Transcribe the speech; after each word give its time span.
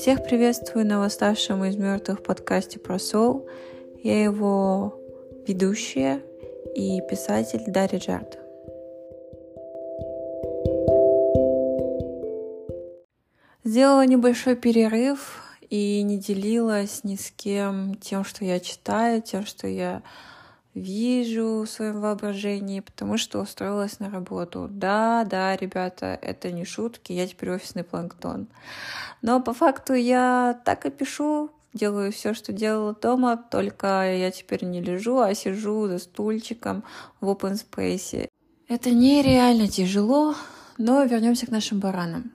Всех 0.00 0.24
приветствую 0.24 0.86
на 0.86 0.98
восставшем 0.98 1.62
из 1.62 1.76
мертвых 1.76 2.22
подкасте 2.22 2.78
про 2.78 2.98
соул. 2.98 3.46
Я 4.02 4.24
его 4.24 4.98
ведущая 5.46 6.22
и 6.74 7.02
писатель 7.02 7.64
Дарья 7.66 7.98
Джарт. 7.98 8.38
Сделала 13.62 14.06
небольшой 14.06 14.56
перерыв 14.56 15.42
и 15.68 16.00
не 16.00 16.16
делилась 16.16 17.04
ни 17.04 17.16
с 17.16 17.30
кем 17.30 17.94
тем, 17.96 18.24
что 18.24 18.46
я 18.46 18.58
читаю, 18.58 19.20
тем, 19.20 19.44
что 19.44 19.66
я 19.66 20.02
вижу 20.74 21.62
в 21.62 21.66
своем 21.66 22.00
воображении, 22.00 22.80
потому 22.80 23.16
что 23.16 23.40
устроилась 23.40 23.98
на 23.98 24.10
работу. 24.10 24.68
Да, 24.70 25.24
да, 25.28 25.56
ребята, 25.56 26.18
это 26.20 26.50
не 26.52 26.64
шутки, 26.64 27.12
я 27.12 27.26
теперь 27.26 27.50
офисный 27.50 27.84
планктон. 27.84 28.48
Но 29.22 29.40
по 29.40 29.52
факту 29.52 29.94
я 29.94 30.60
так 30.64 30.86
и 30.86 30.90
пишу, 30.90 31.50
делаю 31.72 32.12
все, 32.12 32.34
что 32.34 32.52
делала 32.52 32.94
дома, 32.94 33.36
только 33.36 33.86
я 34.14 34.30
теперь 34.30 34.64
не 34.64 34.80
лежу, 34.80 35.18
а 35.18 35.34
сижу 35.34 35.86
за 35.88 35.98
стульчиком 35.98 36.84
в 37.20 37.28
open 37.28 37.54
space. 37.54 38.28
Это 38.68 38.90
нереально 38.90 39.68
тяжело, 39.68 40.34
но 40.78 41.02
вернемся 41.02 41.46
к 41.46 41.50
нашим 41.50 41.80
баранам. 41.80 42.30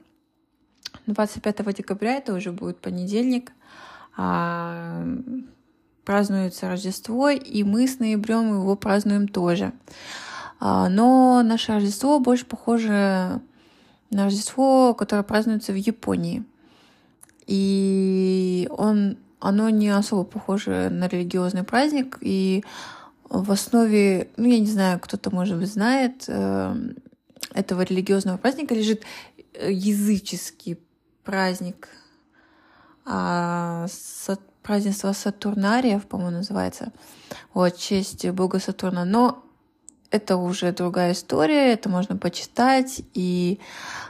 25 1.07 1.75
декабря, 1.75 2.15
это 2.15 2.33
уже 2.33 2.51
будет 2.51 2.79
понедельник, 2.79 3.51
а 4.17 5.05
празднуется 6.05 6.69
Рождество, 6.69 7.29
и 7.29 7.63
мы 7.63 7.87
с 7.87 7.99
ноябрем 7.99 8.53
его 8.53 8.75
празднуем 8.75 9.27
тоже. 9.27 9.73
А, 10.59 10.87
но 10.87 11.41
наше 11.43 11.73
Рождество 11.73 12.19
больше 12.19 12.45
похоже 12.45 13.41
на 14.11 14.25
Рождество, 14.25 14.93
которое 14.93 15.23
празднуется 15.23 15.73
в 15.73 15.75
Японии. 15.75 16.43
И 17.47 18.67
он, 18.71 19.17
оно 19.39 19.69
не 19.69 19.89
особо 19.89 20.23
похоже 20.23 20.89
на 20.89 21.07
религиозный 21.07 21.63
праздник, 21.63 22.17
и 22.21 22.63
в 23.29 23.51
основе, 23.51 24.29
ну, 24.37 24.47
я 24.47 24.59
не 24.59 24.67
знаю, 24.67 24.99
кто-то, 24.99 25.31
может 25.31 25.57
быть, 25.57 25.71
знает, 25.71 26.25
э, 26.27 26.75
этого 27.53 27.81
религиозного 27.81 28.37
праздника 28.37 28.75
лежит 28.75 29.03
э, 29.53 29.71
языческий 29.71 30.79
праздник 31.23 31.89
а, 33.05 33.87
празднество 34.65 35.13
Сатурнариев, 35.13 36.05
по-моему, 36.07 36.37
называется, 36.37 36.91
вот, 37.53 37.77
честь 37.77 38.27
бога 38.31 38.59
Сатурна. 38.59 39.05
Но 39.05 39.43
это 40.09 40.37
уже 40.37 40.71
другая 40.71 41.11
история, 41.11 41.73
это 41.73 41.89
можно 41.89 42.17
почитать, 42.17 43.01
и 43.13 43.59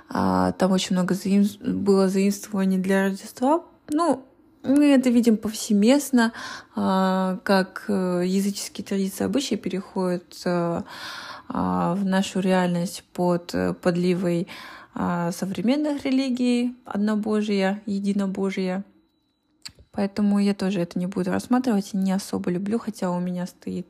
а, 0.10 0.54
там 0.54 0.72
очень 0.72 0.96
много 0.96 1.14
заим... 1.14 1.46
было 1.60 2.08
заимствований 2.08 2.78
для 2.78 3.04
Рождества. 3.04 3.64
Ну, 3.90 4.24
мы 4.64 4.94
это 4.94 5.10
видим 5.10 5.38
повсеместно, 5.38 6.32
а, 6.76 7.38
как 7.44 7.86
э, 7.88 8.24
языческие 8.26 8.86
традиции 8.86 9.26
обычаи 9.26 9.56
переходят 9.56 10.42
а, 10.46 10.84
а, 11.50 11.96
в 11.96 12.06
нашу 12.06 12.40
реальность 12.40 13.04
под 13.14 13.54
э, 13.54 13.74
подливой 13.74 14.48
а, 14.94 15.32
современных 15.32 16.06
религий, 16.06 16.76
однобожия, 16.86 17.82
единобожия. 17.86 18.84
Поэтому 19.96 20.40
я 20.40 20.54
тоже 20.54 20.82
это 20.82 21.00
не 21.00 21.08
буду 21.08 21.32
рассматривать 21.32 21.94
и 21.94 21.98
не 21.98 22.12
особо 22.12 22.52
люблю, 22.52 22.80
хотя 22.80 23.12
у 23.12 23.20
меня 23.20 23.48
стоит 23.48 23.88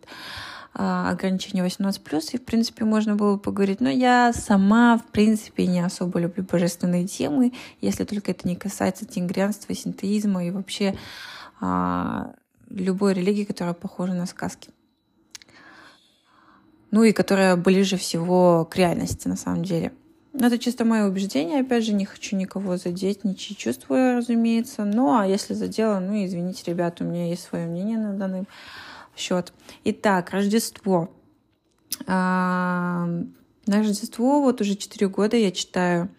а, 0.73 1.09
ограничение 1.09 1.65
18+, 1.65 2.29
и, 2.33 2.37
в 2.37 2.45
принципе, 2.45 2.85
можно 2.85 3.15
было 3.15 3.35
бы 3.35 3.39
поговорить. 3.39 3.81
Но 3.81 3.89
я 3.89 4.31
сама, 4.33 4.97
в 4.97 5.11
принципе, 5.11 5.65
не 5.65 5.79
особо 5.79 6.19
люблю 6.19 6.43
божественные 6.43 7.07
темы, 7.07 7.53
если 7.81 8.03
только 8.03 8.31
это 8.31 8.47
не 8.47 8.55
касается 8.55 9.05
тенгрианства, 9.05 9.73
синтеизма 9.73 10.45
и 10.45 10.51
вообще 10.51 10.95
а, 11.59 12.33
любой 12.69 13.13
религии, 13.13 13.45
которая 13.45 13.73
похожа 13.73 14.13
на 14.13 14.25
сказки. 14.25 14.69
Ну 16.91 17.03
и 17.03 17.13
которая 17.13 17.55
ближе 17.55 17.97
всего 17.97 18.65
к 18.65 18.75
реальности, 18.75 19.27
на 19.27 19.37
самом 19.37 19.65
деле. 19.65 19.91
Ну, 20.37 20.47
это 20.47 20.59
чисто 20.59 20.83
мое 20.83 21.07
убеждение, 21.07 21.61
опять 21.61 21.85
же, 21.85 21.93
не 21.93 22.03
хочу 22.03 22.35
никого 22.35 22.75
задеть, 22.75 23.23
ничьи 23.23 23.55
чувства, 23.55 24.15
разумеется. 24.17 24.83
Ну, 24.83 25.17
а 25.17 25.25
если 25.25 25.53
задела, 25.53 25.99
ну, 25.99 26.25
извините, 26.25 26.63
ребята, 26.65 27.05
у 27.05 27.07
меня 27.07 27.29
есть 27.29 27.43
свое 27.43 27.67
мнение 27.67 27.97
на 27.97 28.11
данный 28.13 28.43
счет. 29.15 29.53
Итак, 29.85 30.31
Рождество. 30.31 31.09
А, 32.05 33.07
на 33.65 33.77
Рождество 33.77 34.41
вот 34.41 34.59
уже 34.59 34.75
4 34.75 35.07
года 35.07 35.37
я 35.37 35.51
читаю 35.51 36.09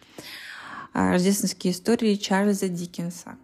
а, 0.94 1.10
рождественские 1.10 1.74
истории 1.74 2.14
Чарльза 2.14 2.70
Диккенса. 2.70 3.36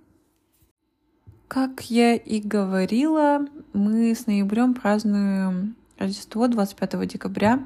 Как 1.48 1.82
я 1.90 2.14
и 2.14 2.40
говорила, 2.40 3.46
мы 3.74 4.14
с 4.14 4.26
ноябрем 4.26 4.72
празднуем 4.72 5.76
Рождество 5.98 6.48
25 6.48 7.06
декабря. 7.06 7.62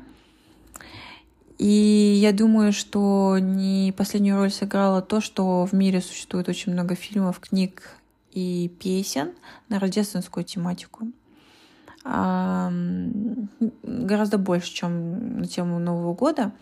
И 1.58 2.18
я 2.20 2.32
думаю, 2.32 2.72
что 2.72 3.38
не 3.38 3.92
последнюю 3.96 4.36
роль 4.36 4.50
сыграло 4.50 5.00
то, 5.00 5.20
что 5.20 5.64
в 5.64 5.72
мире 5.72 6.00
существует 6.00 6.48
очень 6.48 6.72
много 6.72 6.94
фильмов, 6.94 7.40
книг 7.40 7.96
и 8.32 8.70
песен 8.78 9.32
на 9.68 9.78
рождественскую 9.78 10.44
тематику. 10.44 11.08
Гораздо 12.04 13.48
больше, 14.38 14.74
чем 14.74 15.38
на 15.38 15.46
тему 15.46 15.78
Нового 15.78 16.14
года. 16.14 16.52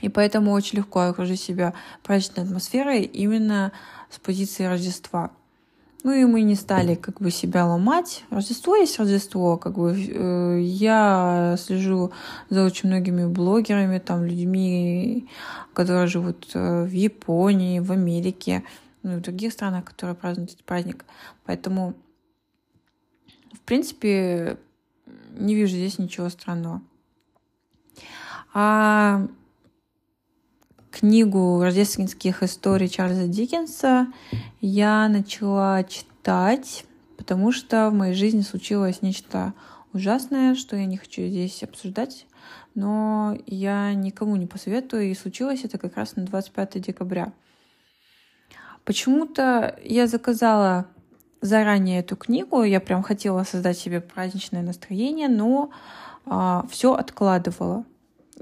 И 0.00 0.08
поэтому 0.08 0.52
очень 0.52 0.78
легко 0.78 1.00
окружить 1.00 1.40
себя 1.40 1.74
праздничной 2.02 2.44
атмосферой 2.44 3.02
именно 3.02 3.72
с 4.08 4.18
позиции 4.18 4.64
Рождества. 4.64 5.32
Ну 6.02 6.12
и 6.12 6.24
мы 6.24 6.42
не 6.42 6.54
стали 6.54 6.94
как 6.94 7.20
бы 7.20 7.30
себя 7.30 7.66
ломать. 7.66 8.24
Рождество 8.30 8.74
есть 8.74 8.98
Рождество. 8.98 9.58
Как 9.58 9.76
бы 9.76 9.94
э, 9.94 10.60
я 10.62 11.56
слежу 11.58 12.12
за 12.48 12.64
очень 12.64 12.88
многими 12.88 13.26
блогерами, 13.26 13.98
там 13.98 14.24
людьми, 14.24 15.28
которые 15.74 16.06
живут 16.06 16.50
э, 16.54 16.84
в 16.84 16.90
Японии, 16.90 17.80
в 17.80 17.92
Америке, 17.92 18.64
ну 19.02 19.14
и 19.14 19.16
в 19.16 19.20
других 19.20 19.52
странах, 19.52 19.84
которые 19.84 20.16
празднуют 20.16 20.52
этот 20.52 20.64
праздник. 20.64 21.04
Поэтому, 21.44 21.94
в 23.52 23.60
принципе, 23.60 24.58
не 25.38 25.54
вижу 25.54 25.76
здесь 25.76 25.98
ничего 25.98 26.30
странного. 26.30 26.80
А 28.54 29.26
книгу 30.90 31.62
рождественских 31.62 32.42
историй 32.42 32.88
Чарльза 32.88 33.26
Диккенса 33.26 34.08
я 34.60 35.08
начала 35.08 35.82
читать, 35.84 36.84
потому 37.16 37.52
что 37.52 37.90
в 37.90 37.94
моей 37.94 38.14
жизни 38.14 38.42
случилось 38.42 39.02
нечто 39.02 39.54
ужасное, 39.92 40.54
что 40.54 40.76
я 40.76 40.86
не 40.86 40.96
хочу 40.96 41.22
здесь 41.22 41.62
обсуждать, 41.62 42.26
но 42.74 43.36
я 43.46 43.94
никому 43.94 44.36
не 44.36 44.46
посоветую, 44.46 45.10
и 45.10 45.14
случилось 45.14 45.64
это 45.64 45.78
как 45.78 45.96
раз 45.96 46.16
на 46.16 46.24
25 46.24 46.80
декабря. 46.80 47.32
Почему-то 48.84 49.78
я 49.84 50.06
заказала 50.06 50.86
заранее 51.40 52.00
эту 52.00 52.16
книгу, 52.16 52.62
я 52.62 52.80
прям 52.80 53.02
хотела 53.02 53.44
создать 53.44 53.78
себе 53.78 54.00
праздничное 54.00 54.62
настроение, 54.62 55.28
но 55.28 55.70
а, 56.26 56.66
все 56.70 56.94
откладывала. 56.94 57.84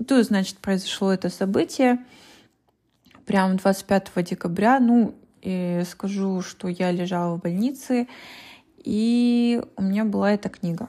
Тут, 0.06 0.26
значит, 0.26 0.59
произошло 0.59 1.12
это 1.12 1.28
событие 1.28 1.98
прям 3.28 3.59
25 3.59 4.25
декабря, 4.25 4.81
ну, 4.81 5.15
и 5.43 5.83
скажу, 5.89 6.41
что 6.41 6.66
я 6.66 6.91
лежала 6.91 7.37
в 7.37 7.43
больнице, 7.43 8.09
и 8.78 9.62
у 9.77 9.83
меня 9.83 10.06
была 10.06 10.33
эта 10.33 10.49
книга. 10.49 10.89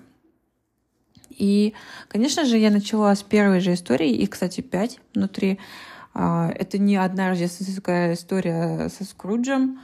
И, 1.30 1.74
конечно 2.08 2.46
же, 2.46 2.58
я 2.58 2.72
начала 2.72 3.14
с 3.14 3.24
первой 3.24 3.60
же 3.60 3.74
истории, 3.74 4.12
и, 4.12 4.26
кстати, 4.26 4.62
пять 4.62 5.02
внутри. 5.14 5.60
А, 6.14 6.50
это 6.56 6.78
не 6.78 6.96
одна 6.96 7.28
рождественская 7.28 8.14
история 8.14 8.88
со 8.88 9.03
Скруджем, 9.03 9.82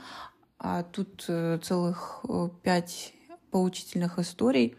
а 0.58 0.84
тут 0.84 1.26
э, 1.28 1.60
целых 1.62 2.22
э, 2.28 2.50
пять 2.64 3.14
поучительных 3.52 4.18
историй. 4.18 4.78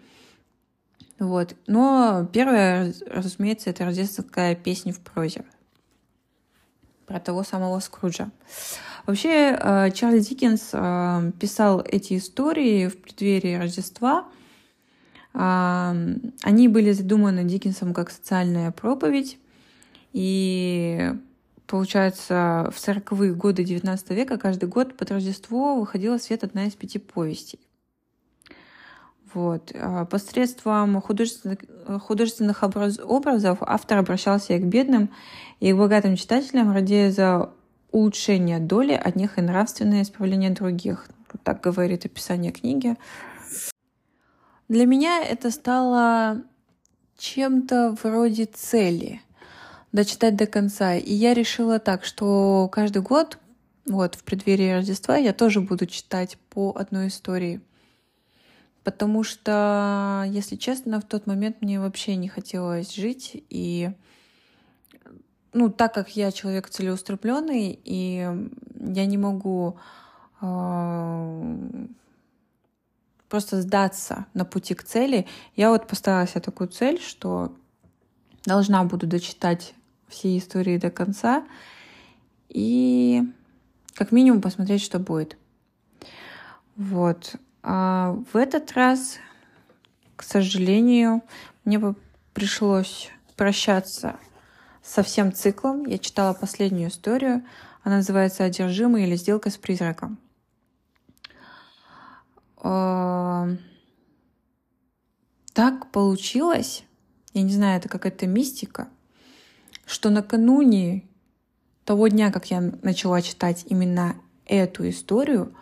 Вот. 1.18 1.54
Но 1.66 2.26
первая, 2.32 2.94
разумеется, 3.06 3.68
это 3.68 3.84
рождественская 3.84 4.54
песня 4.54 4.94
в 4.94 5.00
прозе 5.00 5.44
про 7.06 7.20
того 7.20 7.44
самого 7.44 7.80
Скруджа. 7.80 8.30
Вообще, 9.06 9.56
э, 9.58 9.90
Чарльз 9.92 10.26
Диккенс 10.26 10.70
э, 10.72 11.32
писал 11.38 11.80
эти 11.80 12.16
истории 12.16 12.88
в 12.88 13.00
преддверии 13.00 13.54
Рождества. 13.54 14.26
Э, 15.32 15.94
они 16.42 16.68
были 16.68 16.92
задуманы 16.92 17.44
Диккенсом 17.44 17.94
как 17.94 18.10
социальная 18.10 18.72
проповедь. 18.72 19.38
И 20.12 21.12
получается, 21.66 22.72
в 22.74 22.76
40-е 22.76 23.34
годы 23.34 23.62
XIX 23.62 24.14
века 24.14 24.38
каждый 24.38 24.68
год 24.68 24.96
под 24.96 25.10
Рождество 25.12 25.78
выходила 25.78 26.18
свет 26.18 26.42
одна 26.42 26.66
из 26.66 26.72
пяти 26.72 26.98
повестей. 26.98 27.60
Вот. 29.34 29.72
Посредством 30.10 31.00
художественных, 31.00 31.58
художественных 32.02 32.62
образ, 32.62 32.98
образов 32.98 33.58
автор 33.60 33.98
обращался 33.98 34.54
и 34.54 34.58
к 34.58 34.64
бедным, 34.64 35.10
и 35.60 35.72
к 35.72 35.76
богатым 35.76 36.16
читателям, 36.16 36.72
ради 36.72 37.10
за 37.10 37.50
улучшение 37.92 38.58
доли 38.58 38.92
одних 38.92 39.38
и 39.38 39.42
нравственное 39.42 40.02
исправление 40.02 40.50
других. 40.50 41.06
Так 41.42 41.60
говорит 41.60 42.04
описание 42.04 42.52
книги. 42.52 42.96
Для 44.68 44.86
меня 44.86 45.22
это 45.22 45.50
стало 45.50 46.42
чем-то 47.18 47.96
вроде 48.02 48.46
цели 48.46 49.20
дочитать 49.92 50.36
до 50.36 50.46
конца. 50.46 50.94
И 50.94 51.12
я 51.12 51.34
решила 51.34 51.78
так, 51.78 52.04
что 52.04 52.68
каждый 52.70 53.02
год, 53.02 53.38
вот 53.86 54.14
в 54.14 54.24
преддверии 54.24 54.72
Рождества, 54.72 55.16
я 55.16 55.32
тоже 55.32 55.60
буду 55.60 55.86
читать 55.86 56.36
по 56.50 56.74
одной 56.76 57.08
истории. 57.08 57.60
Потому 58.86 59.24
что, 59.24 60.24
если 60.28 60.54
честно, 60.54 61.00
в 61.00 61.04
тот 61.04 61.26
момент 61.26 61.60
мне 61.60 61.80
вообще 61.80 62.14
не 62.14 62.28
хотелось 62.28 62.94
жить. 62.94 63.32
И 63.50 63.90
ну, 65.52 65.70
так 65.70 65.92
как 65.92 66.14
я 66.14 66.30
человек 66.30 66.68
целеустремленный, 66.70 67.80
и 67.82 68.30
я 68.78 69.06
не 69.06 69.18
могу 69.18 69.80
э, 70.40 71.86
просто 73.28 73.60
сдаться 73.60 74.26
на 74.34 74.44
пути 74.44 74.74
к 74.74 74.84
цели, 74.84 75.26
я 75.56 75.70
вот 75.70 75.88
поставила 75.88 76.28
себе 76.28 76.42
такую 76.42 76.68
цель, 76.68 77.00
что 77.00 77.52
должна 78.44 78.84
буду 78.84 79.08
дочитать 79.08 79.74
все 80.06 80.38
истории 80.38 80.78
до 80.78 80.92
конца 80.92 81.44
и 82.48 83.24
как 83.94 84.12
минимум 84.12 84.40
посмотреть, 84.40 84.82
что 84.82 85.00
будет. 85.00 85.36
Вот. 86.76 87.36
А 87.68 88.16
в 88.32 88.36
этот 88.36 88.72
раз, 88.74 89.18
к 90.14 90.22
сожалению, 90.22 91.22
мне 91.64 91.80
бы 91.80 91.96
пришлось 92.32 93.10
прощаться 93.34 94.20
со 94.84 95.02
всем 95.02 95.32
циклом. 95.32 95.84
Я 95.84 95.98
читала 95.98 96.32
последнюю 96.32 96.90
историю. 96.90 97.44
Она 97.82 97.96
называется 97.96 98.44
«Одержимый» 98.44 99.02
или 99.02 99.16
«Сделка 99.16 99.50
с 99.50 99.56
призраком». 99.56 100.16
А, 102.58 103.48
так 105.52 105.90
получилось, 105.90 106.84
я 107.34 107.42
не 107.42 107.52
знаю, 107.52 107.78
это 107.78 107.88
какая-то 107.88 108.28
мистика, 108.28 108.86
что 109.86 110.10
накануне 110.10 111.02
того 111.84 112.06
дня, 112.06 112.30
как 112.30 112.48
я 112.48 112.60
начала 112.60 113.20
читать 113.22 113.64
именно 113.66 114.14
эту 114.44 114.88
историю, 114.88 115.52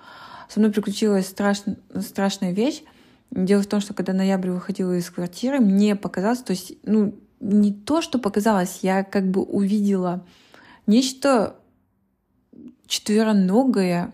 со 0.48 0.60
мной 0.60 0.72
приключилась 0.72 1.28
страш... 1.28 1.62
страшная 2.00 2.52
вещь. 2.52 2.82
Дело 3.30 3.62
в 3.62 3.66
том, 3.66 3.80
что 3.80 3.94
когда 3.94 4.12
ноябрь 4.12 4.50
выходила 4.50 4.96
из 4.96 5.10
квартиры, 5.10 5.58
мне 5.58 5.96
показалось, 5.96 6.40
то 6.42 6.52
есть, 6.52 6.74
ну, 6.84 7.14
не 7.40 7.72
то, 7.72 8.00
что 8.00 8.18
показалось, 8.18 8.80
я 8.82 9.02
как 9.02 9.28
бы 9.28 9.42
увидела 9.42 10.24
нечто 10.86 11.56
четвероногое, 12.86 14.12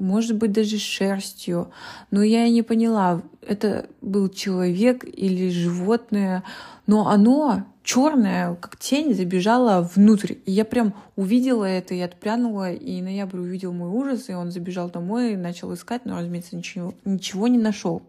может 0.00 0.36
быть, 0.36 0.52
даже 0.52 0.78
шерстью. 0.78 1.70
Но 2.10 2.22
я 2.22 2.48
не 2.48 2.62
поняла, 2.62 3.22
это 3.46 3.88
был 4.00 4.28
человек 4.28 5.04
или 5.04 5.50
животное, 5.50 6.42
но 6.86 7.08
оно 7.08 7.64
черное, 7.82 8.54
как 8.56 8.76
тень, 8.78 9.14
забежало 9.14 9.88
внутрь. 9.94 10.34
И 10.46 10.52
я 10.52 10.64
прям 10.64 10.94
увидела 11.16 11.64
это 11.64 11.94
и 11.94 12.00
отпрянула, 12.00 12.72
и 12.72 13.00
ноябрь 13.00 13.38
увидел 13.38 13.72
мой 13.72 13.90
ужас, 13.90 14.28
и 14.28 14.34
он 14.34 14.50
забежал 14.50 14.90
домой 14.90 15.32
и 15.32 15.36
начал 15.36 15.72
искать, 15.74 16.04
но, 16.04 16.18
разумеется, 16.18 16.56
ничего, 16.56 16.94
ничего 17.04 17.48
не 17.48 17.58
нашел. 17.58 18.02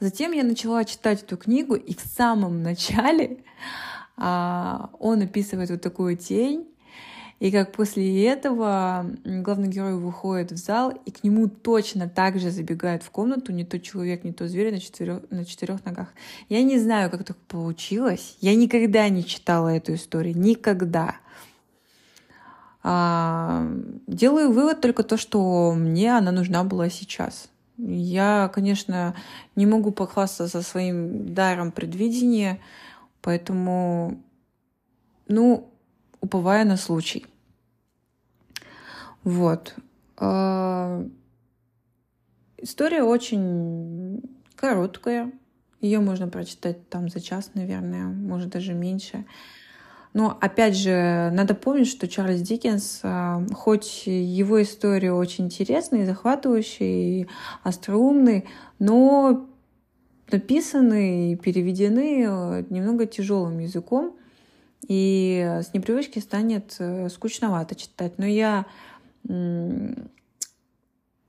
Затем 0.00 0.32
я 0.32 0.44
начала 0.44 0.84
читать 0.84 1.22
эту 1.22 1.36
книгу, 1.36 1.74
и 1.74 1.94
в 1.94 2.00
самом 2.00 2.62
начале 2.62 3.38
а, 4.16 4.90
он 4.98 5.22
описывает 5.22 5.70
вот 5.70 5.80
такую 5.80 6.16
тень, 6.16 6.66
и 7.40 7.52
как 7.52 7.70
после 7.72 8.26
этого 8.26 9.06
главный 9.24 9.68
герой 9.68 9.94
выходит 9.94 10.50
в 10.50 10.56
зал, 10.56 10.92
и 11.04 11.10
к 11.12 11.22
нему 11.22 11.48
точно 11.48 12.08
так 12.08 12.40
же 12.40 12.50
забегает 12.50 13.04
в 13.04 13.10
комнату 13.10 13.52
не 13.52 13.64
то 13.64 13.78
человек, 13.78 14.24
не 14.24 14.32
то 14.32 14.48
зверь 14.48 14.72
на 14.72 14.80
четырех, 14.80 15.22
на 15.30 15.44
четырех 15.44 15.84
ногах. 15.84 16.08
Я 16.48 16.62
не 16.64 16.78
знаю, 16.78 17.10
как 17.10 17.24
так 17.24 17.36
получилось. 17.36 18.36
Я 18.40 18.56
никогда 18.56 19.08
не 19.08 19.24
читала 19.24 19.68
эту 19.68 19.94
историю. 19.94 20.36
Никогда. 20.36 21.16
А, 22.82 23.70
делаю 24.08 24.50
вывод 24.50 24.80
только 24.80 25.04
то, 25.04 25.16
что 25.16 25.74
мне 25.74 26.16
она 26.16 26.32
нужна 26.32 26.64
была 26.64 26.88
сейчас. 26.90 27.48
Я, 27.76 28.50
конечно, 28.52 29.14
не 29.54 29.64
могу 29.66 29.92
похвастаться 29.92 30.62
своим 30.62 31.32
даром 31.32 31.70
предвидения, 31.70 32.58
поэтому, 33.22 34.20
ну, 35.28 35.70
уповая 36.20 36.64
на 36.64 36.76
случай. 36.76 37.26
Вот. 39.24 39.74
А, 40.16 41.04
история 42.56 43.02
очень 43.02 44.22
короткая. 44.56 45.32
Ее 45.80 46.00
можно 46.00 46.28
прочитать 46.28 46.88
там 46.88 47.08
за 47.08 47.20
час, 47.20 47.52
наверное, 47.54 48.06
может 48.06 48.50
даже 48.50 48.74
меньше. 48.74 49.26
Но 50.14 50.36
опять 50.40 50.76
же, 50.76 51.30
надо 51.32 51.54
помнить, 51.54 51.86
что 51.88 52.08
Чарльз 52.08 52.40
Диккенс, 52.40 53.00
а, 53.02 53.44
хоть 53.52 54.06
его 54.06 54.62
история 54.62 55.12
очень 55.12 55.44
интересная, 55.44 56.06
захватывающая, 56.06 56.86
и 56.86 57.26
остроумный, 57.62 58.46
но 58.78 59.46
написаны 60.30 61.32
и 61.32 61.36
переведены 61.36 62.24
э, 62.26 62.64
немного 62.70 63.06
тяжелым 63.06 63.58
языком 63.58 64.16
и 64.88 65.60
с 65.62 65.72
непривычки 65.74 66.18
станет 66.18 66.76
э, 66.78 67.08
скучновато 67.10 67.74
читать. 67.74 68.14
Но 68.18 68.26
я 68.26 68.66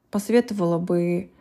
посоветовала 0.10 0.78
бы 0.80 1.32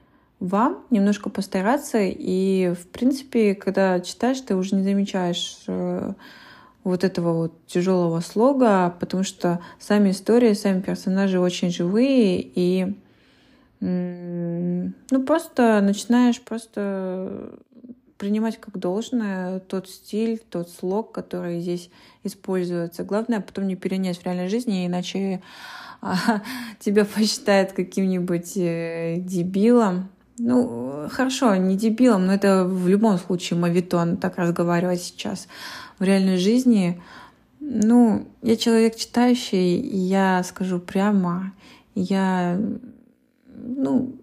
вам 0.41 0.85
немножко 0.91 1.31
постараться, 1.31 1.99
и, 2.01 2.75
в 2.75 2.89
принципе, 2.89 3.55
когда 3.55 4.01
читаешь, 4.01 4.41
ты 4.41 4.55
уже 4.57 4.75
не 4.75 4.83
замечаешь 4.83 5.63
э, 5.67 6.13
вот 6.85 7.05
этого 7.05 7.33
вот 7.35 7.67
тяжелого 7.67 8.21
слога, 8.21 8.95
потому 9.01 9.23
что 9.23 9.61
сами 9.79 10.11
истории, 10.11 10.53
сами 10.53 10.81
персонажи 10.81 11.41
очень 11.41 11.71
живые, 11.71 12.41
и 12.41 12.97
ну, 13.81 15.23
просто 15.25 15.81
начинаешь 15.81 16.41
просто 16.41 17.59
принимать 18.19 18.59
как 18.59 18.79
должное 18.79 19.61
тот 19.61 19.89
стиль, 19.89 20.39
тот 20.39 20.69
слог, 20.69 21.13
который 21.13 21.61
здесь 21.61 21.91
используется. 22.25 23.05
Главное 23.05 23.41
потом 23.41 23.69
не 23.69 23.77
перенять 23.77 24.19
в 24.19 24.25
реальной 24.25 24.49
жизни, 24.49 24.87
иначе 24.87 25.41
а, 26.01 26.43
тебя 26.81 27.05
посчитают 27.05 27.73
каким-нибудь 27.73 28.57
э, 28.57 29.17
дебилом. 29.21 30.11
Ну, 30.37 31.09
хорошо, 31.11 31.57
не 31.57 31.77
дебилом, 31.77 32.27
но 32.27 32.35
это 32.35 32.65
в 32.65 32.87
любом 32.89 33.19
случае 33.19 33.59
мавитон 33.59 34.17
так 34.17 34.37
разговаривать 34.37 35.03
сейчас. 35.03 35.49
В 35.99 36.05
реальной 36.05 36.37
жизни, 36.37 37.01
ну, 37.61 38.29
я 38.43 38.57
человек 38.57 38.95
читающий, 38.95 39.81
и 39.81 39.97
я 39.97 40.45
скажу 40.45 40.79
прямо, 40.79 41.53
я, 41.97 42.57
ну, 43.57 44.15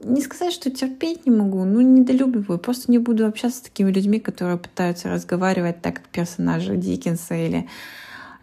не 0.00 0.20
сказать, 0.20 0.52
что 0.52 0.70
терпеть 0.70 1.26
не 1.26 1.32
могу, 1.32 1.64
ну, 1.64 1.80
недолюбливаю. 1.80 2.58
Просто 2.58 2.90
не 2.90 2.98
буду 2.98 3.26
общаться 3.26 3.58
с 3.58 3.62
такими 3.62 3.90
людьми, 3.90 4.20
которые 4.20 4.58
пытаются 4.58 5.08
разговаривать 5.08 5.82
так, 5.82 5.96
как 5.96 6.08
персонажи 6.08 6.76
Диккенса 6.76 7.34
или 7.34 7.68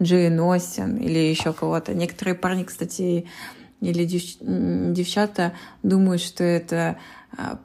Джейн 0.02 0.40
Остин 0.40 0.98
или 0.98 1.20
еще 1.20 1.54
кого-то. 1.54 1.94
Некоторые 1.94 2.36
парни, 2.36 2.64
кстати, 2.64 3.28
или 3.82 4.06
девчата 4.94 5.54
думают, 5.84 6.22
что 6.22 6.44
это 6.44 6.98
а, 7.38 7.60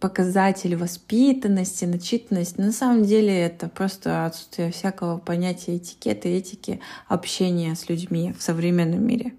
показатель 0.00 0.76
воспитанности, 0.76 1.84
начитанности. 1.84 2.60
На 2.60 2.72
самом 2.72 3.04
деле 3.04 3.38
это 3.38 3.68
просто 3.68 4.26
отсутствие 4.26 4.70
всякого 4.70 5.18
понятия 5.18 5.76
этикета, 5.76 6.28
этики 6.28 6.80
общения 7.06 7.74
с 7.74 7.88
людьми 7.88 8.34
в 8.38 8.42
современном 8.42 9.04
мире. 9.04 9.34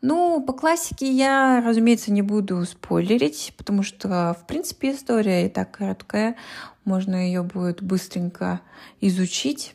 Ну, 0.00 0.40
по 0.40 0.52
классике 0.52 1.10
я, 1.10 1.60
разумеется, 1.64 2.12
не 2.12 2.22
буду 2.22 2.64
спойлерить, 2.64 3.52
потому 3.56 3.82
что, 3.82 4.36
в 4.40 4.46
принципе, 4.46 4.92
история 4.92 5.46
и 5.46 5.48
так 5.48 5.72
короткая. 5.72 6.36
Можно 6.84 7.26
ее 7.26 7.42
будет 7.42 7.82
быстренько 7.82 8.60
изучить. 9.00 9.74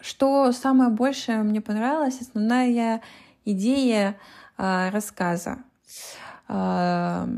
Что 0.00 0.50
самое 0.50 0.90
большее 0.90 1.44
мне 1.44 1.60
понравилось, 1.60 2.20
основная 2.20 3.02
идея 3.44 4.18
э, 4.58 4.90
рассказа. 4.90 5.58
Э, 6.48 7.28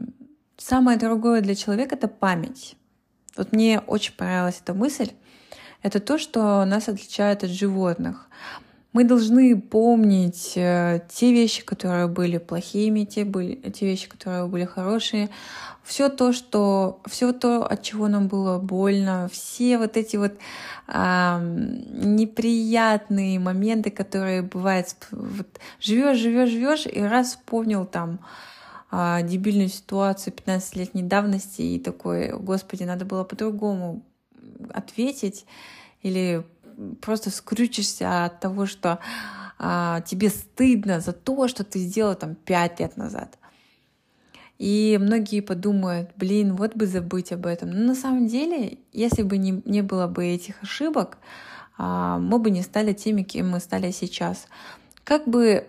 самое 0.56 0.99
дорогое 0.99 1.42
для 1.42 1.54
человека— 1.54 1.94
это 1.96 2.08
память. 2.08 2.76
Вот 3.37 3.52
мне 3.52 3.80
очень 3.80 4.14
понравилась 4.14 4.61
эта 4.62 4.73
мысль. 4.73 5.11
Это 5.82 6.00
то, 6.00 6.16
что 6.16 6.64
нас 6.64 6.88
отличает 6.88 7.44
от 7.44 7.50
животных. 7.50 8.30
Мы 8.94 9.02
должны 9.02 9.60
помнить 9.60 10.52
э, 10.54 11.00
те 11.12 11.32
вещи, 11.32 11.64
которые 11.64 12.06
были 12.06 12.38
плохими, 12.38 13.02
те, 13.02 13.24
были, 13.24 13.56
те 13.70 13.86
вещи, 13.86 14.08
которые 14.08 14.46
были 14.46 14.64
хорошие, 14.64 15.30
все 15.82 16.08
то, 16.08 16.32
что, 16.32 17.00
все 17.06 17.32
то, 17.32 17.66
от 17.66 17.82
чего 17.82 18.06
нам 18.06 18.28
было 18.28 18.60
больно, 18.60 19.28
все 19.32 19.78
вот 19.78 19.96
эти 19.96 20.16
вот 20.16 20.34
а, 20.86 21.40
неприятные 21.42 23.40
моменты, 23.40 23.90
которые 23.90 24.42
бывают, 24.42 24.94
вот, 25.10 25.48
живешь, 25.80 26.18
живешь, 26.18 26.50
живешь, 26.50 26.86
и 26.86 27.00
раз 27.00 27.30
вспомнил 27.30 27.86
там 27.86 28.20
а, 28.92 29.22
дебильную 29.22 29.70
ситуацию 29.70 30.32
15-летней 30.34 31.02
давности 31.02 31.62
и 31.62 31.80
такой, 31.80 32.30
господи, 32.30 32.84
надо 32.84 33.04
было 33.04 33.24
по-другому 33.24 34.04
ответить 34.72 35.46
или 36.02 36.44
просто 37.00 37.30
скрючишься 37.30 38.24
от 38.24 38.40
того, 38.40 38.66
что 38.66 38.98
а, 39.58 40.00
тебе 40.02 40.28
стыдно 40.28 41.00
за 41.00 41.12
то, 41.12 41.48
что 41.48 41.64
ты 41.64 41.78
сделал 41.78 42.14
там 42.14 42.34
пять 42.34 42.80
лет 42.80 42.96
назад. 42.96 43.38
И 44.58 44.98
многие 45.00 45.40
подумают, 45.40 46.10
блин, 46.16 46.54
вот 46.54 46.76
бы 46.76 46.86
забыть 46.86 47.32
об 47.32 47.46
этом. 47.46 47.70
Но 47.70 47.86
на 47.88 47.94
самом 47.94 48.28
деле, 48.28 48.78
если 48.92 49.22
бы 49.22 49.36
не, 49.36 49.62
не 49.64 49.82
было 49.82 50.06
бы 50.06 50.26
этих 50.26 50.62
ошибок, 50.62 51.18
а, 51.76 52.18
мы 52.18 52.38
бы 52.38 52.50
не 52.50 52.62
стали 52.62 52.92
теми, 52.92 53.22
кем 53.22 53.50
мы 53.50 53.60
стали 53.60 53.90
сейчас. 53.90 54.46
Как 55.02 55.26
бы 55.26 55.66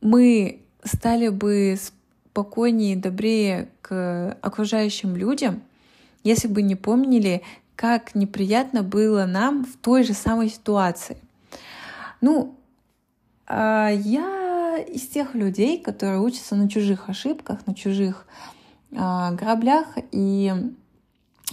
мы 0.00 0.62
стали 0.82 1.28
бы 1.28 1.76
спокойнее 1.78 2.94
и 2.94 2.96
добрее 2.96 3.68
к 3.82 4.36
окружающим 4.40 5.16
людям, 5.16 5.62
если 6.22 6.48
бы 6.48 6.62
не 6.62 6.74
помнили, 6.74 7.42
как 7.76 8.14
неприятно 8.14 8.82
было 8.82 9.26
нам 9.26 9.64
в 9.64 9.76
той 9.76 10.02
же 10.02 10.14
самой 10.14 10.48
ситуации. 10.48 11.18
Ну, 12.22 12.56
а, 13.46 13.90
я 13.90 14.78
из 14.78 15.06
тех 15.06 15.34
людей, 15.34 15.78
которые 15.80 16.20
учатся 16.20 16.56
на 16.56 16.68
чужих 16.68 17.08
ошибках, 17.08 17.66
на 17.66 17.74
чужих 17.74 18.26
а, 18.96 19.32
граблях. 19.32 19.86
И, 20.10 20.52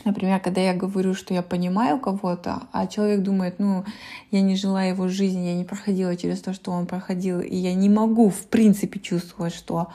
например, 0.06 0.39
когда 0.39 0.62
я 0.62 0.74
говорю, 0.74 1.13
что 1.13 1.34
я 1.34 1.42
понимаю 1.42 2.00
кого-то, 2.00 2.63
а 2.72 2.88
человек 2.88 3.22
думает, 3.22 3.60
ну, 3.60 3.84
я 4.32 4.42
не 4.42 4.56
жила 4.56 4.84
его 4.84 5.10
жизни, 5.10 5.48
я 5.48 5.56
не 5.56 5.65
проходила 5.65 6.15
через 6.15 6.42
то, 6.42 6.53
что 6.53 6.72
он 6.72 6.88
проходил, 6.88 7.42
и 7.42 7.56
я 7.56 7.74
не 7.74 7.89
могу, 7.89 8.30
в 8.30 8.48
принципе, 8.48 9.00
чувствовать, 9.00 9.53
что 9.53 9.92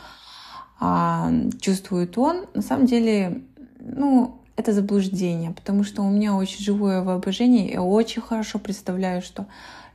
а, 0.79 1.33
чувствует 1.61 2.19
он, 2.19 2.45
на 2.53 2.63
самом 2.63 2.85
деле, 2.85 3.43
ну, 3.81 4.39
это 4.59 4.73
заблуждение, 4.73 5.53
потому 5.53 5.85
что 5.85 6.03
у 6.03 6.11
меня 6.11 6.35
очень 6.35 6.59
живое 6.59 7.01
воображение, 7.03 7.71
я 7.71 7.81
очень 7.81 8.21
хорошо 8.21 8.59
представляю, 8.59 9.23
что 9.23 9.47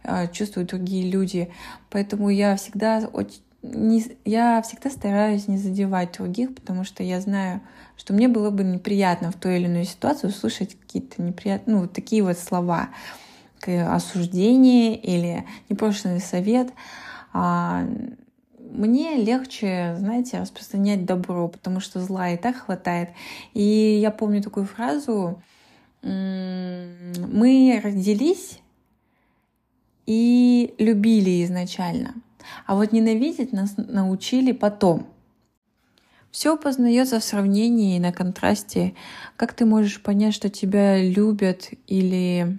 э, 0.03 0.29
чувствуют 0.32 0.70
другие 0.70 1.12
люди. 1.12 1.51
Поэтому 1.89 2.29
я 2.29 2.55
всегда 2.55 3.10
очень 3.12 3.41
не, 3.62 4.05
я 4.25 4.62
всегда 4.62 4.89
стараюсь 4.89 5.48
не 5.48 5.58
задевать 5.58 6.13
других, 6.17 6.55
потому 6.55 6.86
что 6.86 7.03
я 7.03 7.20
знаю, 7.20 7.62
что 7.98 8.13
мне 8.13 8.27
было 8.29 8.50
бы 8.51 8.63
неприятно 8.63 9.32
в 9.32 9.36
той 9.36 9.58
или 9.58 9.67
иной 9.67 9.86
ситуации 9.86 10.27
услышать 10.27 10.77
какие-то 10.79 11.22
неприятные, 11.22 11.77
ну, 11.77 11.88
такие 11.88 12.24
вот 12.24 12.38
слова, 12.38 12.89
осуждение 13.65 14.98
или 14.98 15.46
непрошенный 15.70 16.20
совет. 16.20 16.70
А, 17.32 17.86
мне 18.74 19.15
легче, 19.15 19.96
знаете, 19.98 20.39
распространять 20.39 21.06
добро, 21.06 21.48
потому 21.48 21.80
что 21.80 22.01
зла 22.01 22.32
и 22.32 22.38
так 22.38 22.56
хватает. 22.56 23.10
И 23.53 23.62
я 24.01 24.12
помню 24.12 24.42
такую 24.42 24.65
фразу, 24.65 25.42
мы 26.01 27.82
родились 27.84 28.60
и 30.06 30.74
любили 30.77 31.44
изначально, 31.46 32.15
а 32.65 32.75
вот 32.75 32.92
ненавидеть 32.92 33.53
нас 33.53 33.75
научили 33.77 34.51
потом. 34.51 35.08
Все 36.32 36.58
познается 36.58 37.20
в 37.20 37.24
сравнении 37.24 37.96
и 37.96 38.00
на 38.00 38.12
контрасте. 38.12 38.96
Как 39.38 39.53
ты 39.53 39.65
можешь 39.65 40.01
понять, 40.01 40.34
что 40.34 40.50
тебя 40.50 41.00
любят 41.00 41.70
или 41.86 42.58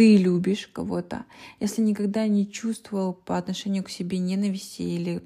ты 0.00 0.16
любишь 0.16 0.66
кого-то, 0.66 1.26
если 1.60 1.82
никогда 1.82 2.26
не 2.26 2.50
чувствовал 2.50 3.12
по 3.12 3.36
отношению 3.36 3.84
к 3.84 3.90
себе 3.90 4.16
ненависти 4.16 4.80
или 4.80 5.22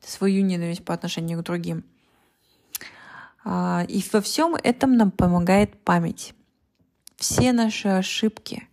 свою 0.00 0.42
ненависть 0.42 0.86
по 0.86 0.94
отношению 0.94 1.40
к 1.40 1.42
другим. 1.42 1.84
А, 3.44 3.84
и 3.86 4.02
во 4.10 4.22
всем 4.22 4.54
этом 4.54 4.96
нам 4.96 5.10
помогает 5.10 5.78
память. 5.84 6.32
Все 7.18 7.52
наши 7.52 7.88
ошибки, 7.88 8.66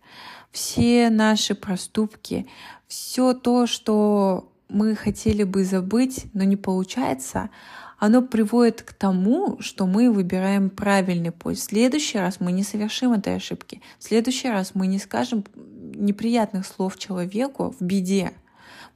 все 0.50 1.10
наши 1.10 1.54
проступки, 1.54 2.48
все 2.88 3.34
то, 3.34 3.66
что 3.66 4.50
мы 4.70 4.96
хотели 4.96 5.42
бы 5.42 5.66
забыть, 5.66 6.24
но 6.32 6.42
не 6.44 6.56
получается, 6.56 7.50
оно 7.98 8.22
приводит 8.22 8.82
к 8.82 8.92
тому, 8.92 9.60
что 9.60 9.86
мы 9.86 10.10
выбираем 10.10 10.70
правильный 10.70 11.32
путь. 11.32 11.58
В 11.58 11.62
следующий 11.62 12.18
раз 12.18 12.40
мы 12.40 12.52
не 12.52 12.62
совершим 12.62 13.12
этой 13.12 13.36
ошибки. 13.36 13.80
В 13.98 14.04
следующий 14.04 14.48
раз 14.48 14.72
мы 14.74 14.86
не 14.86 14.98
скажем 14.98 15.44
неприятных 15.94 16.66
слов 16.66 16.98
человеку 16.98 17.74
в 17.78 17.82
беде. 17.82 18.32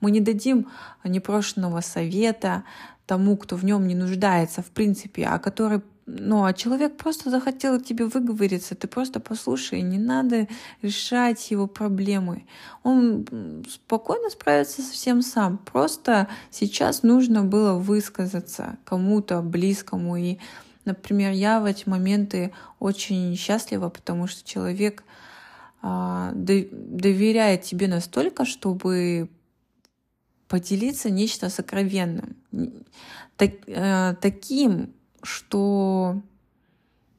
Мы 0.01 0.11
не 0.11 0.21
дадим 0.21 0.69
непрошенного 1.05 1.81
совета 1.81 2.65
тому, 3.07 3.37
кто 3.37 3.57
в 3.57 3.65
нем 3.65 3.87
не 3.89 3.95
нуждается, 3.95 4.63
в 4.63 4.71
принципе, 4.71 5.25
а 5.25 5.39
который 5.39 5.81
ну, 6.19 6.45
а 6.45 6.53
человек 6.53 6.97
просто 6.97 7.31
захотел 7.31 7.81
тебе 7.81 8.07
выговориться, 8.07 8.75
ты 8.75 8.89
просто 8.89 9.21
послушай, 9.21 9.83
не 9.83 9.99
надо 9.99 10.49
решать 10.83 11.51
его 11.51 11.67
проблемы. 11.67 12.47
Он 12.83 13.27
спокойно 13.69 14.31
справится 14.31 14.83
со 14.83 14.93
всем 14.93 15.23
сам. 15.23 15.59
Просто 15.59 16.29
сейчас 16.51 17.03
нужно 17.03 17.45
было 17.45 17.75
высказаться 17.75 18.79
кому-то 18.85 19.41
близкому. 19.41 20.17
И, 20.17 20.39
например, 20.85 21.33
я 21.33 21.61
в 21.61 21.65
эти 21.65 21.89
моменты 21.89 22.53
очень 22.79 23.37
счастлива, 23.37 23.89
потому 23.89 24.27
что 24.27 24.49
человек 24.49 25.05
а, 25.83 26.33
доверяет 26.35 27.63
тебе 27.63 27.89
настолько, 27.89 28.45
чтобы 28.45 29.29
поделиться 30.49 31.11
нечто 31.11 31.49
сокровенным, 31.49 32.37
так, 33.37 33.53
э, 33.69 34.17
таким, 34.21 34.93
что 35.23 36.21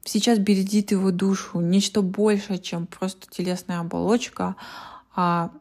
сейчас 0.03 0.39
бередит 0.39 0.91
его 0.91 1.12
душу, 1.12 1.60
нечто 1.60 2.01
большее, 2.01 2.60
чем 2.60 2.88
просто 2.88 3.27
телесная 3.29 3.79
оболочка, 3.79 4.55
а 5.15 5.51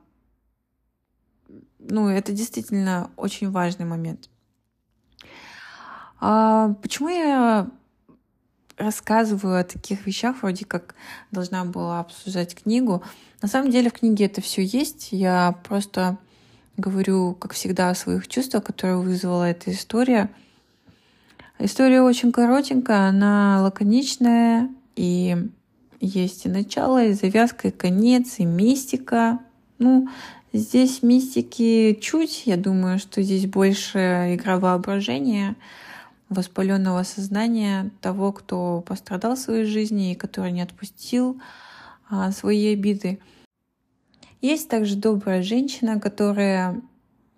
ну, 1.78 2.08
это 2.08 2.32
действительно 2.32 3.10
очень 3.16 3.50
важный 3.50 3.86
момент. 3.86 4.28
А 6.20 6.74
почему 6.82 7.08
я 7.08 7.70
рассказываю 8.76 9.60
о 9.60 9.64
таких 9.64 10.06
вещах, 10.06 10.36
вроде 10.42 10.64
как 10.64 10.94
должна 11.30 11.64
была 11.64 12.00
обсуждать 12.00 12.54
книгу. 12.54 13.02
На 13.42 13.48
самом 13.48 13.70
деле 13.70 13.90
в 13.90 13.94
книге 13.94 14.26
это 14.26 14.40
все 14.40 14.62
есть. 14.62 15.08
Я 15.12 15.58
просто 15.64 16.18
говорю, 16.76 17.34
как 17.34 17.52
всегда, 17.52 17.90
о 17.90 17.94
своих 17.94 18.28
чувствах, 18.28 18.64
которые 18.64 18.96
вызвала 18.98 19.44
эта 19.44 19.70
история— 19.72 20.30
История 21.62 22.00
очень 22.00 22.32
коротенькая, 22.32 23.08
она 23.10 23.60
лаконичная, 23.60 24.70
и 24.96 25.36
есть 26.00 26.46
и 26.46 26.48
начало, 26.48 27.04
и 27.04 27.12
завязка, 27.12 27.68
и 27.68 27.70
конец, 27.70 28.38
и 28.38 28.46
мистика. 28.46 29.40
Ну, 29.78 30.08
здесь 30.54 31.02
мистики 31.02 31.98
чуть, 32.00 32.46
я 32.46 32.56
думаю, 32.56 32.98
что 32.98 33.20
здесь 33.20 33.44
больше 33.44 34.34
игра 34.34 34.58
воображения, 34.58 35.54
воспаленного 36.30 37.02
сознания 37.02 37.90
того, 38.00 38.32
кто 38.32 38.80
пострадал 38.80 39.34
в 39.34 39.40
своей 39.40 39.66
жизни 39.66 40.12
и 40.12 40.16
который 40.16 40.52
не 40.52 40.62
отпустил 40.62 41.42
а, 42.08 42.32
свои 42.32 42.72
обиды. 42.72 43.18
Есть 44.40 44.70
также 44.70 44.96
добрая 44.96 45.42
женщина, 45.42 46.00
которая 46.00 46.80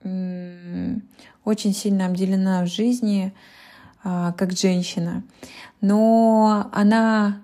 м- 0.05 1.03
очень 1.45 1.75
сильно 1.75 2.07
обделена 2.07 2.63
в 2.65 2.69
жизни, 2.69 3.33
как 4.03 4.53
женщина, 4.53 5.23
но 5.81 6.69
она, 6.73 7.41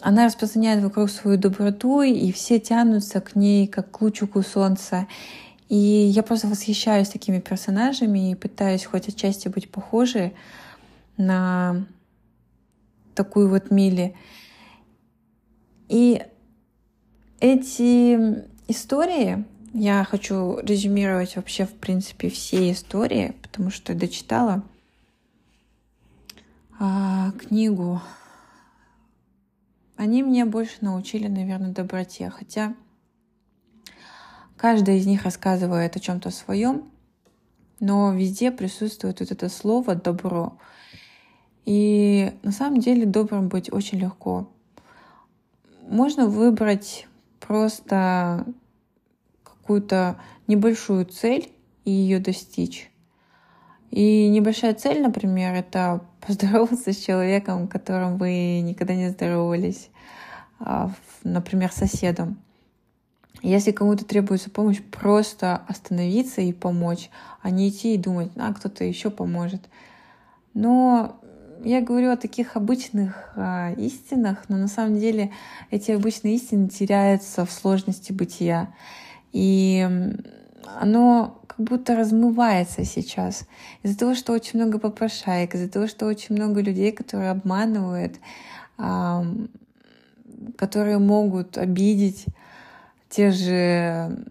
она 0.00 0.26
распространяет 0.26 0.82
вокруг 0.82 1.10
свою 1.10 1.38
доброту, 1.38 2.02
и 2.02 2.32
все 2.32 2.58
тянутся 2.58 3.20
к 3.20 3.36
ней 3.36 3.68
как 3.68 3.90
к 3.90 4.00
лучику 4.00 4.42
солнца. 4.42 5.06
И 5.68 5.76
я 5.76 6.22
просто 6.22 6.48
восхищаюсь 6.48 7.08
такими 7.08 7.38
персонажами 7.38 8.32
и 8.32 8.34
пытаюсь 8.34 8.84
хоть 8.84 9.08
отчасти 9.08 9.48
быть 9.48 9.70
похожей 9.70 10.34
на 11.16 11.86
такую 13.14 13.48
вот 13.48 13.70
Мили. 13.70 14.16
И 15.88 16.22
эти 17.40 18.44
истории, 18.68 19.44
я 19.74 20.04
хочу 20.04 20.58
резюмировать 20.60 21.36
вообще, 21.36 21.66
в 21.66 21.72
принципе, 21.72 22.28
все 22.28 22.70
истории, 22.70 23.34
потому 23.42 23.70
что 23.70 23.92
я 23.92 23.98
дочитала 23.98 24.62
а, 24.62 24.71
книгу. 27.48 28.00
Они 29.96 30.22
меня 30.22 30.46
больше 30.46 30.76
научили, 30.80 31.28
наверное, 31.28 31.72
доброте. 31.72 32.30
Хотя 32.30 32.74
Каждая 34.62 34.98
из 34.98 35.06
них 35.06 35.24
рассказывает 35.24 35.96
о 35.96 35.98
чем-то 35.98 36.30
своем, 36.30 36.88
но 37.80 38.12
везде 38.12 38.52
присутствует 38.52 39.18
вот 39.18 39.32
это 39.32 39.48
слово 39.48 39.96
«добро». 39.96 40.56
И 41.64 42.32
на 42.44 42.52
самом 42.52 42.78
деле 42.78 43.04
добрым 43.04 43.48
быть 43.48 43.72
очень 43.72 43.98
легко. 43.98 44.48
Можно 45.88 46.28
выбрать 46.28 47.08
просто 47.40 48.46
какую-то 49.42 50.20
небольшую 50.46 51.06
цель 51.06 51.50
и 51.84 51.90
ее 51.90 52.20
достичь. 52.20 52.91
И 53.92 54.28
небольшая 54.30 54.72
цель, 54.72 55.02
например, 55.02 55.54
это 55.54 56.00
поздороваться 56.26 56.92
с 56.92 56.96
человеком, 56.96 57.68
которым 57.68 58.16
вы 58.16 58.60
никогда 58.60 58.94
не 58.94 59.10
здоровались, 59.10 59.90
а, 60.58 60.90
например, 61.22 61.70
соседом. 61.70 62.38
Если 63.42 63.70
кому-то 63.70 64.04
требуется 64.04 64.50
помощь, 64.50 64.80
просто 64.80 65.56
остановиться 65.68 66.40
и 66.40 66.52
помочь, 66.52 67.10
а 67.42 67.50
не 67.50 67.68
идти 67.68 67.94
и 67.94 67.98
думать, 67.98 68.30
а 68.36 68.54
кто-то 68.54 68.84
еще 68.84 69.10
поможет. 69.10 69.60
Но 70.54 71.20
я 71.62 71.80
говорю 71.82 72.12
о 72.12 72.16
таких 72.16 72.56
обычных 72.56 73.32
э, 73.36 73.74
истинах, 73.78 74.44
но 74.48 74.56
на 74.56 74.68
самом 74.68 74.98
деле 74.98 75.32
эти 75.70 75.90
обычные 75.90 76.36
истины 76.36 76.68
теряются 76.68 77.44
в 77.44 77.50
сложности 77.50 78.12
бытия. 78.12 78.72
И 79.32 79.88
оно 80.80 81.41
как 81.56 81.66
будто 81.66 81.94
размывается 81.94 82.84
сейчас. 82.84 83.46
Из-за 83.82 83.98
того, 83.98 84.14
что 84.14 84.32
очень 84.32 84.58
много 84.58 84.78
попрошаек, 84.78 85.54
из-за 85.54 85.68
того, 85.68 85.86
что 85.86 86.06
очень 86.06 86.34
много 86.34 86.62
людей, 86.62 86.92
которые 86.92 87.30
обманывают, 87.30 88.16
которые 90.56 90.98
могут 90.98 91.58
обидеть 91.58 92.26
те 93.10 93.30
же 93.30 94.24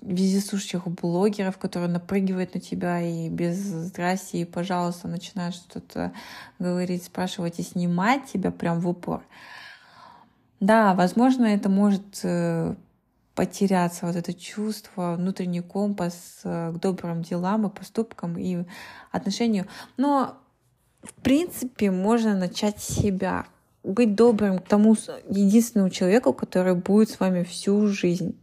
вездесущих 0.00 0.86
блогеров, 0.86 1.58
которые 1.58 1.90
напрыгивают 1.90 2.54
на 2.54 2.60
тебя 2.60 3.02
и 3.02 3.28
без 3.28 3.56
здрасти 3.56 4.38
и 4.38 4.44
пожалуйста 4.44 5.08
начинают 5.08 5.54
что-то 5.54 6.12
говорить, 6.58 7.04
спрашивать 7.04 7.58
и 7.58 7.62
снимать 7.62 8.26
тебя 8.32 8.50
прям 8.50 8.80
в 8.80 8.88
упор. 8.88 9.22
Да, 10.60 10.94
возможно, 10.94 11.46
это 11.46 11.68
может 11.68 12.20
э, 12.22 12.74
потеряться 13.40 14.04
вот 14.04 14.16
это 14.16 14.34
чувство, 14.34 15.14
внутренний 15.16 15.62
компас 15.62 16.40
э, 16.44 16.72
к 16.74 16.78
добрым 16.78 17.22
делам 17.22 17.66
и 17.66 17.70
поступкам 17.70 18.36
и 18.36 18.66
отношению. 19.12 19.66
Но, 19.96 20.36
в 21.02 21.14
принципе, 21.14 21.90
можно 21.90 22.36
начать 22.36 22.82
с 22.82 23.00
себя. 23.00 23.46
Быть 23.82 24.14
добрым 24.14 24.58
к 24.58 24.68
тому 24.68 24.94
единственному 25.30 25.88
человеку, 25.88 26.34
который 26.34 26.74
будет 26.74 27.08
с 27.08 27.18
вами 27.18 27.42
всю 27.42 27.86
жизнь. 27.86 28.38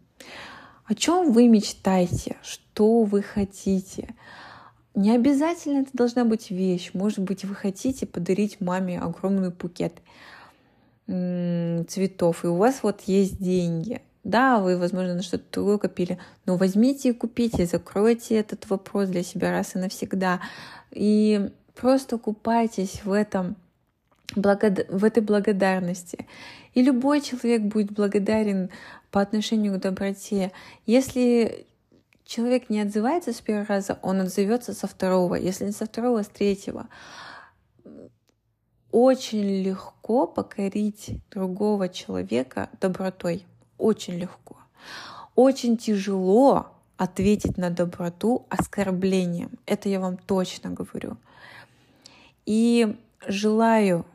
О 0.85 0.95
чем 0.95 1.31
вы 1.31 1.47
мечтаете? 1.47 2.37
Что 2.41 3.03
вы 3.03 3.21
хотите? 3.21 4.15
Не 4.95 5.11
обязательно 5.11 5.81
это 5.81 5.91
должна 5.93 6.25
быть 6.25 6.49
вещь. 6.49 6.89
Может 6.95 7.19
быть, 7.19 7.45
вы 7.45 7.53
хотите 7.53 8.07
подарить 8.07 8.59
маме 8.59 8.99
огромный 8.99 9.51
букет 9.51 9.93
цветов, 11.05 12.43
и 12.43 12.47
у 12.47 12.55
вас 12.55 12.79
вот 12.81 13.01
есть 13.01 13.37
деньги. 13.37 14.01
Да, 14.27 14.59
вы, 14.59 14.77
возможно, 14.77 15.13
на 15.13 15.21
что-то 15.21 15.45
другое 15.53 15.77
копили, 15.77 16.19
но 16.45 16.57
возьмите 16.57 17.09
и 17.09 17.13
купите, 17.13 17.65
закройте 17.65 18.35
этот 18.35 18.69
вопрос 18.69 19.07
для 19.07 19.23
себя 19.23 19.51
раз 19.51 19.73
и 19.73 19.79
навсегда. 19.79 20.41
И 20.91 21.49
просто 21.75 22.17
купайтесь 22.17 23.05
в 23.05 23.13
этом 23.13 23.55
в 24.35 25.05
этой 25.05 25.23
благодарности. 25.23 26.27
И 26.73 26.83
любой 26.83 27.21
человек 27.21 27.61
будет 27.61 27.93
благодарен 27.93 28.69
по 29.11 29.21
отношению 29.21 29.75
к 29.75 29.79
доброте. 29.79 30.51
Если 30.85 31.65
человек 32.25 32.69
не 32.69 32.81
отзывается 32.81 33.31
с 33.31 33.39
первого 33.39 33.65
раза, 33.65 33.97
он 34.01 34.19
отзовется 34.19 34.73
со 34.73 34.87
второго. 34.87 35.35
Если 35.35 35.63
не 35.63 35.71
со 35.71 35.85
второго, 35.85 36.23
с 36.23 36.27
третьего. 36.27 36.89
Очень 38.91 39.63
легко 39.63 40.27
покорить 40.27 41.21
другого 41.31 41.87
человека 41.87 42.69
добротой 42.81 43.45
очень 43.77 44.15
легко. 44.15 44.57
Очень 45.35 45.77
тяжело 45.77 46.67
ответить 46.97 47.57
на 47.57 47.69
доброту 47.69 48.45
оскорблением. 48.49 49.51
Это 49.65 49.87
я 49.89 49.99
вам 49.99 50.17
точно 50.17 50.71
говорю. 50.71 51.17
И 52.45 52.97
желаю 53.27 54.05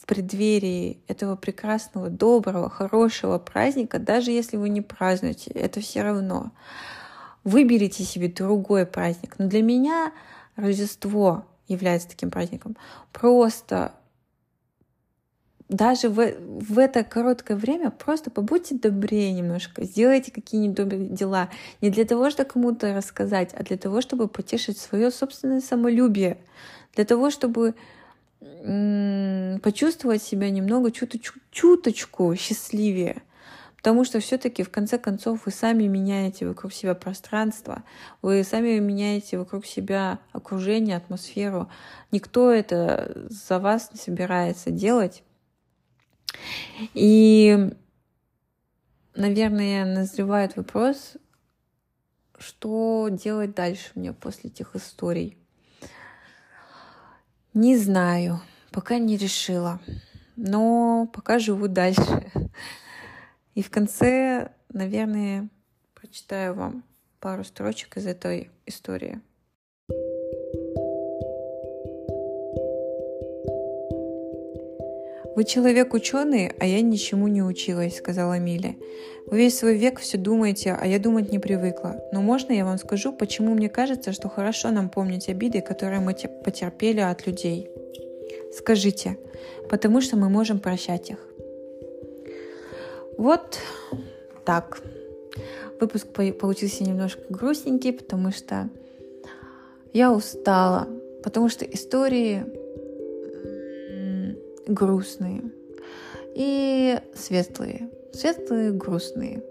в 0.00 0.06
преддверии 0.06 1.00
этого 1.08 1.36
прекрасного, 1.36 2.08
доброго, 2.08 2.70
хорошего 2.70 3.38
праздника, 3.38 3.98
даже 3.98 4.30
если 4.30 4.56
вы 4.56 4.68
не 4.68 4.80
празднуете, 4.80 5.50
это 5.50 5.80
все 5.80 6.02
равно. 6.02 6.52
Выберите 7.44 8.04
себе 8.04 8.28
другой 8.28 8.86
праздник. 8.86 9.34
Но 9.38 9.48
для 9.48 9.62
меня 9.62 10.12
Рождество 10.56 11.44
является 11.68 12.08
таким 12.08 12.30
праздником. 12.30 12.76
Просто 13.12 13.92
даже 15.68 16.08
в, 16.08 16.32
в 16.38 16.78
это 16.78 17.02
короткое 17.02 17.56
время 17.56 17.90
просто 17.90 18.30
побудьте 18.30 18.76
добрее 18.76 19.32
немножко, 19.32 19.84
сделайте 19.84 20.30
какие-нибудь 20.30 20.76
добрые 20.76 21.08
дела. 21.08 21.50
Не 21.80 21.90
для 21.90 22.04
того, 22.04 22.30
чтобы 22.30 22.48
кому-то 22.48 22.94
рассказать, 22.94 23.52
а 23.54 23.64
для 23.64 23.76
того, 23.76 24.00
чтобы 24.00 24.28
потешить 24.28 24.78
свое 24.78 25.10
собственное 25.10 25.60
самолюбие, 25.60 26.38
для 26.94 27.04
того, 27.04 27.30
чтобы 27.30 27.74
почувствовать 29.62 30.22
себя 30.22 30.50
немного 30.50 30.90
чуточку, 30.90 31.38
чуточку 31.50 32.34
счастливее. 32.36 33.22
Потому 33.76 34.04
что 34.04 34.18
все-таки 34.18 34.62
в 34.62 34.70
конце 34.70 34.98
концов 34.98 35.46
вы 35.46 35.52
сами 35.52 35.84
меняете 35.84 36.46
вокруг 36.46 36.72
себя 36.72 36.94
пространство, 36.94 37.84
вы 38.20 38.42
сами 38.42 38.78
меняете 38.78 39.38
вокруг 39.38 39.64
себя 39.64 40.18
окружение, 40.32 40.96
атмосферу. 40.96 41.68
Никто 42.10 42.50
это 42.50 43.26
за 43.30 43.58
вас 43.58 43.90
не 43.92 43.98
собирается 43.98 44.70
делать. 44.70 45.22
И, 46.94 47.70
наверное, 49.14 49.84
назревает 49.84 50.56
вопрос, 50.56 51.16
что 52.38 53.08
делать 53.10 53.54
дальше 53.54 53.90
мне 53.94 54.12
после 54.12 54.50
этих 54.50 54.76
историй. 54.76 55.38
Не 57.54 57.76
знаю, 57.76 58.40
пока 58.70 58.98
не 58.98 59.16
решила, 59.16 59.80
но 60.36 61.08
пока 61.12 61.38
живу 61.38 61.68
дальше. 61.68 62.30
И 63.54 63.62
в 63.62 63.70
конце, 63.70 64.52
наверное, 64.68 65.48
прочитаю 65.94 66.54
вам 66.54 66.84
пару 67.20 67.42
строчек 67.42 67.96
из 67.96 68.06
этой 68.06 68.50
истории. 68.66 69.20
«Вы 75.36 75.44
человек 75.44 75.92
ученый, 75.92 76.50
а 76.58 76.66
я 76.66 76.80
ничему 76.80 77.28
не 77.28 77.42
училась»,— 77.42 77.96
сказала 77.98 78.38
Миля. 78.38 78.74
«Вы 79.26 79.36
весь 79.36 79.58
свой 79.58 79.76
век 79.76 80.00
все 80.00 80.16
думаете, 80.16 80.72
а 80.72 80.86
я 80.86 80.98
думать 80.98 81.30
не 81.30 81.38
привыкла. 81.38 82.00
Но 82.10 82.22
можно 82.22 82.52
я 82.52 82.64
вам 82.64 82.78
скажу, 82.78 83.12
почему 83.12 83.54
мне 83.54 83.68
кажется, 83.68 84.12
что 84.12 84.30
хорошо 84.30 84.70
нам 84.70 84.88
помнить 84.88 85.28
обиды, 85.28 85.60
которые 85.60 86.00
мы 86.00 86.14
потерпели 86.42 87.00
от 87.00 87.26
людей?» 87.26 87.68
Скажите, 88.56 89.18
потому 89.68 90.00
что 90.00 90.16
мы 90.16 90.30
можем 90.30 90.58
прощать 90.58 91.10
их. 91.10 91.18
Вот 93.18 93.58
так. 94.46 94.80
Выпуск 95.78 96.06
получился 96.08 96.82
немножко 96.82 97.20
грустненький, 97.28 97.92
потому 97.92 98.32
что 98.32 98.70
я 99.92 100.10
устала, 100.10 100.88
потому 101.22 101.50
что 101.50 101.66
истории 101.66 102.46
грустные 104.66 105.42
и 106.34 106.98
светлые. 107.14 107.90
Светлые, 108.12 108.72
грустные. 108.72 109.42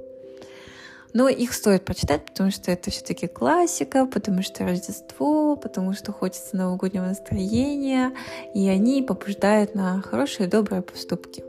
Но 1.14 1.30
их 1.30 1.54
стоит 1.54 1.86
прочитать, 1.86 2.26
потому 2.26 2.52
что 2.52 2.72
это 2.72 2.92
все-таки 2.92 3.28
классика, 3.28 4.06
потому 4.06 4.42
что 4.44 4.66
Рождество, 4.66 5.56
потому 5.56 5.94
что 5.94 6.12
хочется 6.12 6.58
новогоднего 6.58 7.06
настроения, 7.06 8.12
и 8.54 8.68
они 8.68 9.02
побуждают 9.02 9.76
на 9.76 10.02
хорошие, 10.02 10.50
добрые 10.50 10.82
поступки. 10.82 11.46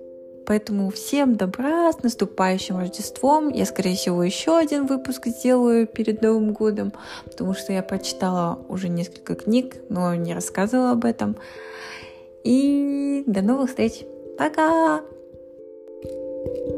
Поэтому 0.47 0.91
всем 0.91 1.35
добра, 1.35 1.91
с 1.91 2.01
наступающим 2.05 2.79
Рождеством. 2.79 3.49
Я, 3.49 3.67
скорее 3.67 3.97
всего, 3.97 4.23
еще 4.23 4.57
один 4.57 4.87
выпуск 4.87 5.27
сделаю 5.27 5.89
перед 5.89 6.23
Новым 6.23 6.53
годом, 6.53 6.93
потому 7.25 7.53
что 7.55 7.73
я 7.73 7.83
прочитала 7.83 8.61
уже 8.69 8.89
несколько 8.89 9.35
книг, 9.35 9.75
но 9.89 10.15
не 10.15 10.33
рассказывала 10.33 10.93
об 10.93 11.05
этом. 11.05 11.37
И 12.47 13.25
до 13.27 13.43
новых 13.43 13.71
встреч. 13.71 14.05
Пока! 14.39 15.03
thank 16.05 16.69
you 16.69 16.76